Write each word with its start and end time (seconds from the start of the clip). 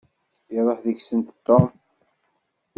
Iṛuḥ 0.57 0.79
deg-sent 0.85 1.29
Tom. 1.45 1.67